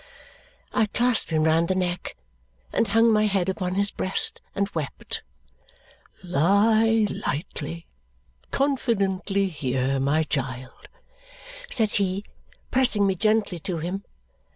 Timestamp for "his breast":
3.75-4.41